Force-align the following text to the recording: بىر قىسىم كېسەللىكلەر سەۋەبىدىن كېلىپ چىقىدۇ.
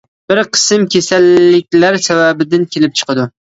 بىر 0.31 0.39
قىسىم 0.55 0.87
كېسەللىكلەر 0.95 2.01
سەۋەبىدىن 2.09 2.69
كېلىپ 2.77 3.01
چىقىدۇ. 3.03 3.33